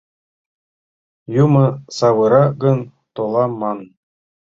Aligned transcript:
Юмо 1.43 1.65
савыра 1.97 2.43
гын, 2.61 2.79
толам 3.15 3.51
ман... 3.61 3.79